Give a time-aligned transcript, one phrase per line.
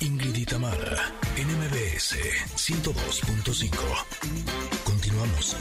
[0.00, 2.16] Ingrid y Tamara, NMBS
[2.56, 3.72] 102.5.
[4.84, 5.56] Continuamos.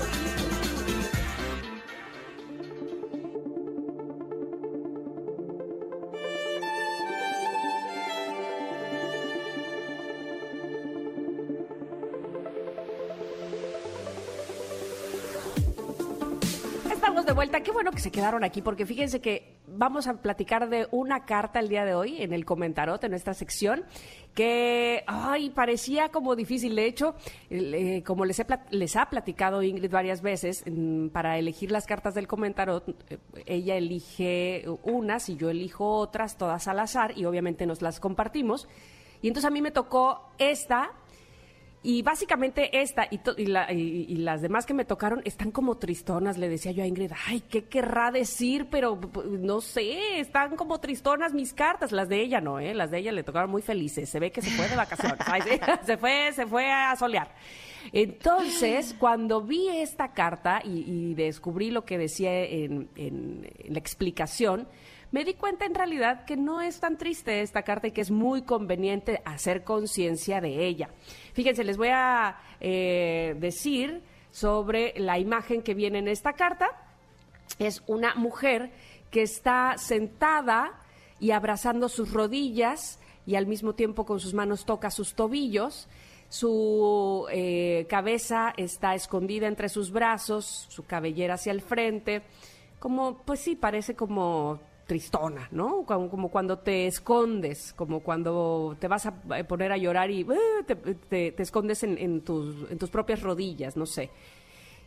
[16.91, 17.61] Estamos de vuelta.
[17.61, 21.59] Qué bueno que se quedaron aquí, porque fíjense que vamos a platicar de una carta
[21.59, 23.85] el día de hoy en el comentarot, en esta sección,
[24.34, 26.75] que ay, parecía como difícil.
[26.75, 27.16] De hecho,
[27.49, 30.63] eh, como les, he les ha platicado Ingrid varias veces,
[31.12, 36.67] para elegir las cartas del comentarot, eh, ella elige unas y yo elijo otras, todas
[36.67, 38.67] al azar, y obviamente nos las compartimos.
[39.21, 40.91] Y entonces a mí me tocó esta,
[41.84, 46.38] y básicamente esta y, y la- y- las demás que me tocaron están como tristonas,
[46.38, 48.67] le decía yo a Ingrid, ay, ¿qué querrá decir?
[48.70, 52.73] Pero no sé, están como tristonas mis cartas, las de ella no, ¿eh?
[52.76, 55.18] Las de ella le tocaron muy felices, se ve que se fue de vacaciones,
[55.85, 57.29] se fue, se fue a solear.
[57.93, 64.68] Entonces, cuando vi esta carta y, descubrí lo que decía en- en la explicación,
[65.12, 68.12] me di cuenta en realidad que no es tan triste esta carta y que es
[68.12, 70.90] muy conveniente hacer conciencia de ella.
[71.34, 74.01] Fíjense, les voy a eh, decir
[74.31, 76.68] sobre la imagen que viene en esta carta.
[77.59, 78.72] Es una mujer
[79.12, 80.79] que está sentada
[81.19, 85.90] y abrazando sus rodillas y al mismo tiempo con sus manos toca sus tobillos.
[86.29, 92.22] Su eh, cabeza está escondida entre sus brazos, su cabellera hacia el frente,
[92.79, 95.85] como, pues sí, parece como tristona, ¿no?
[95.85, 100.63] Como, cuando te escondes, como cuando te vas a eh, poner a llorar y eh,
[100.67, 104.09] te, te- te escondes en, tus, en tus propias rodillas, no sé.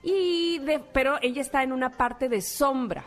[0.03, 0.61] Y
[0.93, 3.07] pero ella está en una parte de sombra.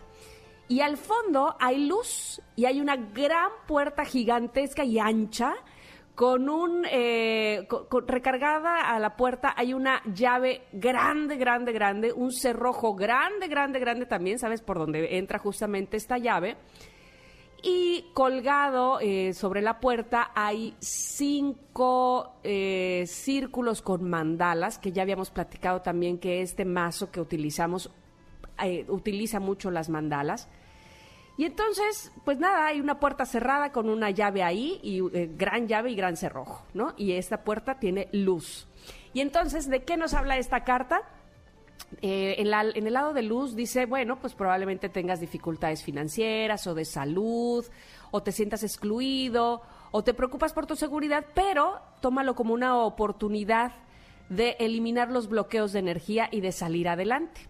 [0.67, 5.53] Y al fondo hay luz y hay una gran puerta gigantesca y ancha
[6.17, 7.67] con un eh,
[8.07, 14.08] recargada a la puerta hay una llave grande, grande, grande, un cerrojo grande, grande, grande
[14.08, 14.61] también, ¿sabes?
[14.64, 16.58] Por donde entra justamente esta llave.
[17.61, 25.30] Y colgado eh, sobre la puerta hay cinco eh, círculos con mandalas, que ya habíamos
[25.30, 27.92] platicado también que este mazo que utilizamos
[28.63, 30.49] eh, utiliza mucho las mandalas.
[31.37, 35.67] Y entonces, pues nada, hay una puerta cerrada con una llave ahí, y eh, gran
[35.67, 36.93] llave y gran cerrojo, ¿no?
[36.98, 38.67] Y esta puerta tiene luz.
[39.14, 41.02] Y entonces, ¿de qué nos habla esta carta?
[42.02, 46.86] Eh, en, el lado de luz dice, bueno, pues probablemente tengas dificultades financieras o de
[46.86, 47.65] salud,
[48.11, 49.61] o te sientas excluido,
[49.92, 53.73] o te preocupas por tu seguridad, pero tómalo como una oportunidad
[54.30, 57.48] de eliminar los bloqueos de energía y de salir adelante.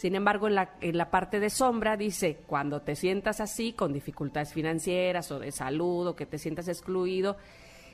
[0.00, 3.92] Sin embargo, en la, en la parte de sombra dice, cuando te sientas así, con
[3.92, 7.36] dificultades financieras o de salud, o que te sientas excluido,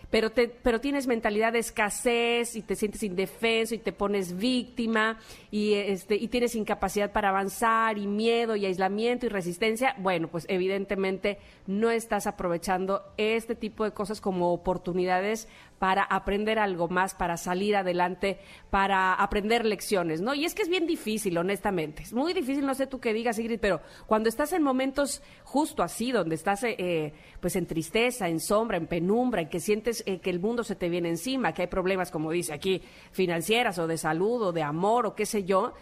[0.08, 5.18] pero, te, pero tienes mentalidad de escasez y te sientes indefenso y te pones víctima
[5.50, 10.46] y, este, y tienes incapacidad para avanzar y miedo y aislamiento y resistencia, bueno, pues
[10.48, 15.48] evidentemente no estás aprovechando este tipo de cosas como oportunidades
[15.78, 18.38] para aprender algo más, para salir adelante,
[18.70, 20.34] para aprender lecciones, ¿no?
[20.34, 22.02] Y es que es bien difícil, honestamente.
[22.02, 25.82] Es muy difícil, no sé tú qué digas, Ingrid, pero cuando estás en momentos justo
[25.82, 30.18] así, donde estás eh, pues en tristeza, en sombra, en penumbra, en que sientes eh,
[30.20, 32.82] que el mundo se te viene encima, que hay problemas, como dice aquí,
[33.12, 35.74] financieras o de salud o de amor o qué sé yo,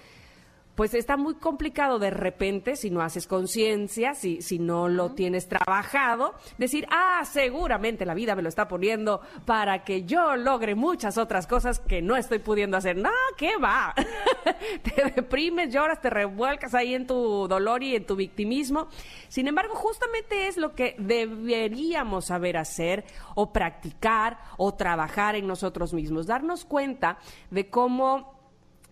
[0.74, 5.48] pues está muy complicado de repente, si no haces conciencia, si, si no lo tienes
[5.48, 11.16] trabajado, decir, ah, seguramente la vida me lo está poniendo para que yo logre muchas
[11.16, 12.96] otras cosas que no estoy pudiendo hacer.
[12.96, 13.94] No, ¿qué va?
[14.82, 18.88] te deprimes, lloras, te revuelcas ahí en tu dolor y en tu victimismo.
[19.28, 23.04] Sin embargo, justamente es lo que deberíamos saber hacer
[23.34, 27.18] o practicar o trabajar en nosotros mismos, darnos cuenta
[27.50, 28.33] de cómo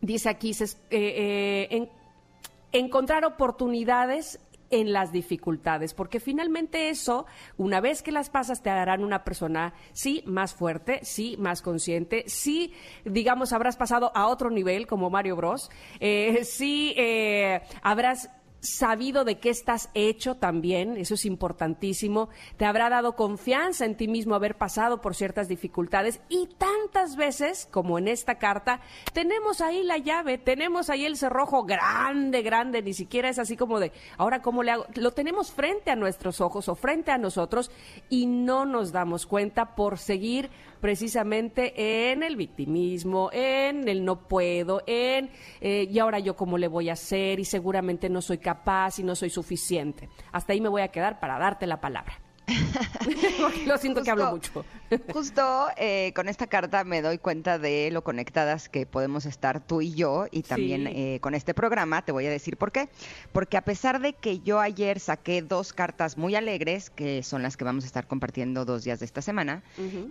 [0.02, 1.88] dice aquí, se- eh, eh, en-
[2.72, 4.38] encontrar oportunidades
[4.70, 7.26] en las dificultades, porque finalmente eso,
[7.58, 12.24] una vez que las pasas, te harán una persona, sí, más fuerte, sí, más consciente,
[12.26, 12.72] sí,
[13.04, 18.30] digamos, habrás pasado a otro nivel, como Mario Bros, eh, sí, eh, habrás
[18.62, 24.06] sabido de qué estás hecho también, eso es importantísimo, te habrá dado confianza en ti
[24.06, 28.80] mismo haber pasado por ciertas dificultades y tantas veces como en esta carta,
[29.12, 33.80] tenemos ahí la llave, tenemos ahí el cerrojo grande, grande, ni siquiera es así como
[33.80, 37.72] de, ahora cómo le hago, lo tenemos frente a nuestros ojos o frente a nosotros
[38.08, 40.50] y no nos damos cuenta por seguir
[40.82, 45.30] precisamente en el victimismo, en el no puedo, en
[45.60, 49.04] eh, y ahora yo cómo le voy a hacer y seguramente no soy capaz y
[49.04, 50.08] no soy suficiente.
[50.32, 52.20] Hasta ahí me voy a quedar para darte la palabra.
[53.66, 54.64] lo siento que hablo mucho.
[55.12, 59.80] justo eh, con esta carta me doy cuenta de lo conectadas que podemos estar tú
[59.80, 62.04] y yo y también eh, con este programa.
[62.04, 62.88] Te voy a decir por qué.
[63.32, 67.56] Porque a pesar de que yo ayer saqué dos cartas muy alegres, que son las
[67.56, 69.62] que vamos a estar compartiendo dos días de esta semana,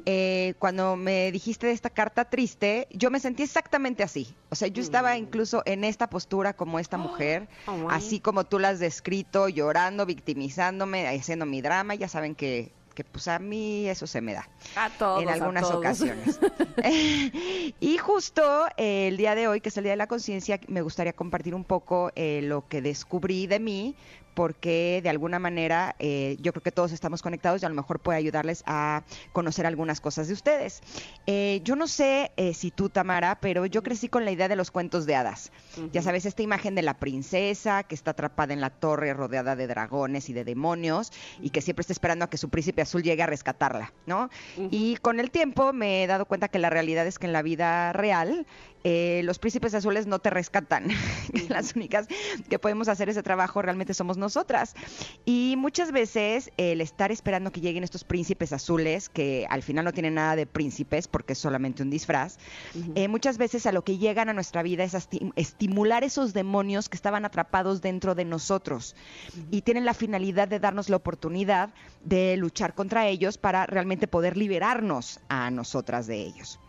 [0.06, 4.36] eh, cuando me dijiste de esta carta triste, yo me sentí exactamente así.
[4.50, 5.18] O sea, yo estaba mm.
[5.18, 10.06] incluso en esta postura como esta mujer, oh, así como tú la has descrito, llorando,
[10.06, 11.96] victimizándome, haciendo mi drama.
[11.96, 14.48] Ya saben que de que pues a mí eso se me da.
[14.76, 15.24] A todos.
[15.24, 16.40] En algunas ocasiones.
[17.80, 20.82] y justo eh, el día de hoy, que es el Día de la Conciencia, me
[20.82, 23.96] gustaría compartir un poco eh, lo que descubrí de mí
[24.34, 28.00] porque de alguna manera eh, yo creo que todos estamos conectados y a lo mejor
[28.00, 29.04] puede ayudarles a
[29.34, 30.82] conocer algunas cosas de ustedes.
[31.28, 34.56] Eh, yo no sé eh, si tú, Tamara, pero yo crecí con la idea de
[34.56, 35.52] los cuentos de hadas.
[35.92, 39.68] Ya sabes, esta imagen de la princesa que está atrapada en la torre rodeada de
[39.68, 43.24] dragones y de demonios y que siempre está esperando a que su príncipe azul llegue
[43.24, 44.30] a rescatarla, ¿no?
[44.70, 47.42] Y con el tiempo me he dado cuenta que la realidad es que en la
[47.42, 48.46] vida real
[48.84, 50.88] eh, los príncipes azules no te rescatan.
[51.50, 52.08] Las únicas
[52.50, 54.76] que podemos hacer ese trabajo realmente somos nosotras.
[55.26, 59.94] Y muchas veces el estar esperando que lleguen estos príncipes azules, que al final no
[59.94, 62.38] tienen nada de príncipes porque es solamente un disfraz,
[62.96, 64.96] eh, muchas veces a lo que llegan a nuestra vida es
[65.36, 68.96] estimular esos demonios que estaban atrapados dentro de nosotros.
[69.52, 71.70] Y tienen la finalidad de darnos la oportunidad
[72.04, 76.60] de luchar contra ellos para realmente poder liberarnos a nosotras de ellos.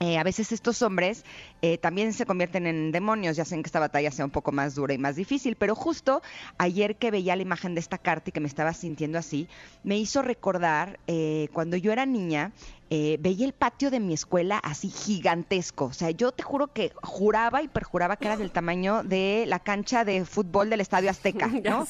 [0.00, 1.24] Eh, a veces estos hombres
[1.62, 4.74] eh, también se convierten en demonios, ya sé que esta batalla sea un poco más
[4.74, 6.20] dura y más difícil, pero justo
[6.58, 9.48] ayer que veía la imagen de esta carta y que me estaba sintiendo así,
[9.84, 12.52] me hizo recordar eh, cuando yo era niña,
[12.90, 15.86] eh, veía el patio de mi escuela así gigantesco.
[15.86, 19.58] O sea, yo te juro que juraba y perjuraba que era del tamaño de la
[19.58, 21.86] cancha de fútbol del Estadio Azteca, ¿no?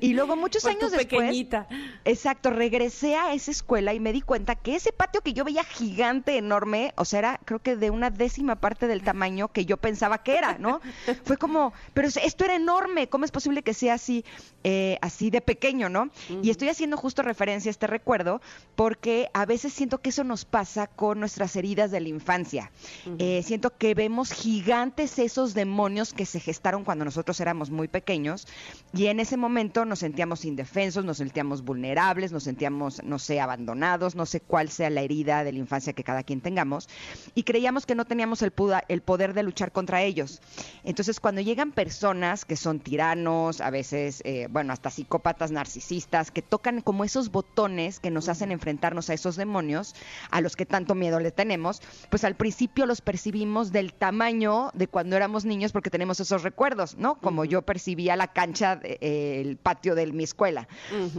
[0.00, 1.68] Y luego muchos años después, pequeñita.
[2.04, 5.64] exacto, regresé a esa escuela y me di cuenta que ese patio que yo veía
[5.64, 9.76] gigante, enorme, o sea, era creo que de una décima parte del tamaño que yo
[9.76, 10.80] pensaba que era, ¿no?
[11.24, 14.24] Fue como, pero esto era enorme, ¿cómo es posible que sea así,
[14.64, 16.10] eh, así de pequeño, ¿no?
[16.42, 18.40] Y estoy haciendo justo referencia a este recuerdo
[18.74, 22.70] porque a veces siento que eso nos pasa con nuestras heridas de la infancia.
[23.18, 28.46] Eh, siento que vemos gigantes esos demonios que se gestaron cuando nosotros éramos muy pequeños
[28.92, 34.14] y en ese momento nos sentíamos indefensos, nos sentíamos vulnerables, nos sentíamos, no sé, abandonados,
[34.14, 36.88] no sé cuál sea la herida de la infancia que cada quien tengamos
[37.34, 38.52] y creíamos que no teníamos el,
[38.88, 40.40] el poder de luchar contra ellos.
[40.84, 46.42] Entonces, cuando llegan personas que son tiranos, a veces, eh, bueno, hasta psicópatas narcisistas, que
[46.42, 49.94] tocan como esos botones que nos hacen enfrentarnos a esos demonios,
[50.30, 54.88] a los que tanto miedo le tenemos, pues al principio los percibimos del tamaño de
[54.88, 57.16] cuando éramos niños porque tenemos esos recuerdos, ¿no?
[57.16, 60.68] Como yo percibía la cancha, eh, el patio de mi escuela.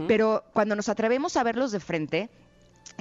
[0.06, 2.30] Pero cuando nos atrevemos a verlos de frente,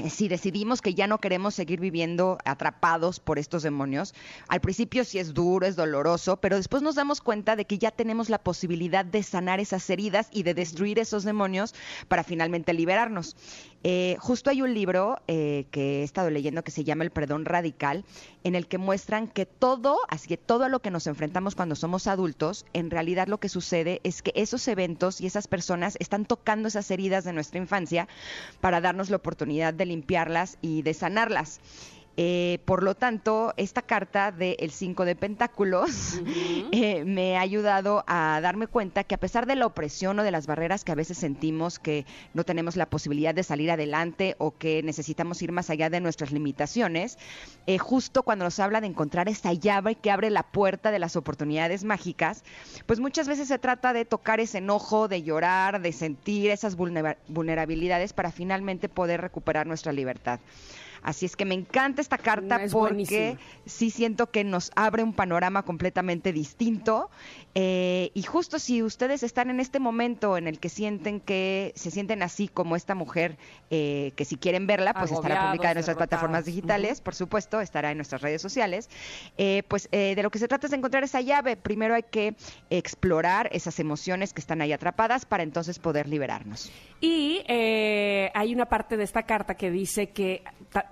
[0.09, 4.13] si decidimos que ya no queremos seguir viviendo atrapados por estos demonios,
[4.47, 7.89] al principio sí es duro, es doloroso, pero después nos damos cuenta de que ya
[7.89, 11.73] tenemos la posibilidad de sanar esas heridas y de destruir esos demonios
[12.07, 13.35] para finalmente liberarnos.
[13.83, 17.45] Eh, justo hay un libro eh, que he estado leyendo que se llama El Perdón
[17.45, 18.05] Radical,
[18.43, 21.75] en el que muestran que todo, así que todo a lo que nos enfrentamos cuando
[21.75, 26.25] somos adultos, en realidad lo que sucede es que esos eventos y esas personas están
[26.25, 28.07] tocando esas heridas de nuestra infancia
[28.61, 31.59] para darnos la oportunidad de limpiarlas y de sanarlas.
[32.19, 36.19] Eh, por lo tanto, esta carta del 5 de Pentáculos
[36.71, 40.31] eh, me ha ayudado a darme cuenta que a pesar de la opresión o de
[40.31, 44.57] las barreras que a veces sentimos que no tenemos la posibilidad de salir adelante o
[44.57, 47.19] que necesitamos ir más allá de nuestras limitaciones,
[47.67, 51.15] eh, justo cuando nos habla de encontrar esa llave que abre la puerta de las
[51.17, 52.43] oportunidades mágicas,
[52.87, 58.13] pues muchas veces se trata de tocar ese enojo, de llorar, de sentir esas vulnerabilidades
[58.13, 60.39] para finalmente poder recuperar nuestra libertad.
[61.01, 65.63] Así es que me encanta esta carta porque sí siento que nos abre un panorama
[65.63, 67.09] completamente distinto.
[67.59, 71.89] Eh, y justo si ustedes están en este momento en el que sienten que se
[71.89, 73.37] sienten así como esta mujer,
[73.71, 77.89] eh, que si quieren verla, pues estará publicada en nuestras plataformas digitales, por supuesto, estará
[77.91, 78.89] en nuestras redes sociales.
[79.37, 81.57] Eh, pues de lo que se trata es de encontrar esa llave.
[81.57, 82.35] Primero hay que
[82.69, 86.71] explorar esas emociones que están ahí atrapadas para entonces poder liberarnos.
[87.01, 90.43] Y hay una parte de esta carta que dice que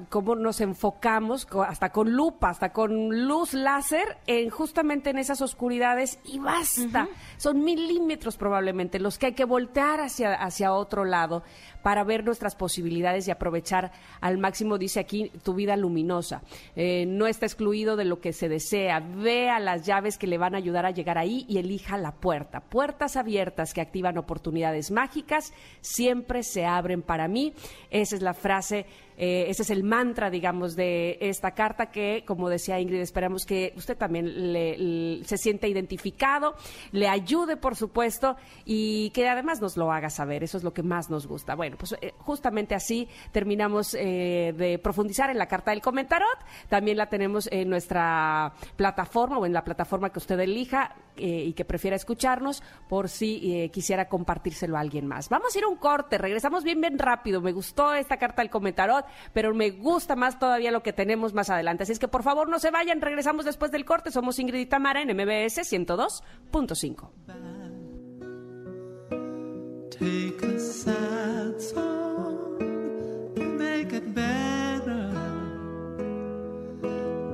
[0.10, 6.20] cómo nos enfocamos hasta con lupa, hasta con luz láser en justamente en esas oscuridades
[6.24, 7.08] y basta.
[7.38, 11.44] Son milímetros probablemente los que hay que voltear hacia, hacia otro lado
[11.84, 16.41] para ver nuestras posibilidades y aprovechar al máximo, dice aquí, tu vida luminosa.
[16.75, 19.00] Eh, no está excluido de lo que se desea.
[19.00, 22.62] Vea las llaves que le van a ayudar a llegar ahí y elija la puerta.
[22.62, 27.53] Puertas abiertas que activan oportunidades mágicas siempre se abren para mí.
[27.91, 28.88] Esa es la frase
[29.18, 33.74] eh, ese es el mantra, digamos, de esta carta que, como decía Ingrid, esperamos que
[33.76, 36.56] usted también le, se sienta identificado,
[36.92, 40.44] le ayude, por supuesto, y que además nos lo haga saber.
[40.44, 41.56] Eso es lo que más nos gusta.
[41.56, 46.38] Bueno, pues eh, justamente así terminamos eh, de profundizar en la carta del comentarot.
[46.70, 51.66] También la tenemos en nuestra plataforma o en la plataforma que usted elija y que
[51.66, 55.30] prefiera escucharnos por si quisiera compartírselo a alguien más.
[55.30, 57.42] Vamos a ir a un corte, regresamos bien, bien rápido.
[57.42, 61.50] Me gustó esta carta del comentarot pero me gusta más todavía lo que tenemos más
[61.50, 61.84] adelante.
[61.84, 64.12] Así es que por favor no se vayan, regresamos después del corte.
[64.12, 67.10] Somos Ingrid y Tamara en MBS 102.5.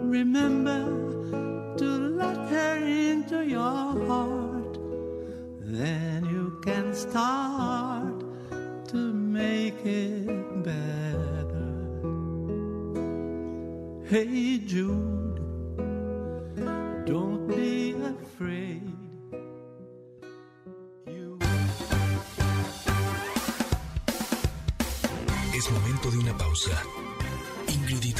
[0.10, 1.01] Remember
[6.94, 8.20] start
[8.88, 11.72] to make it better.
[14.10, 15.40] Hey Jude,
[17.06, 18.82] don't be afraid.
[25.56, 26.72] Es momento de una pausa.
[27.68, 28.14] Ingrid y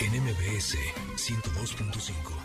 [0.00, 0.76] en MBS
[1.16, 2.41] 102.5.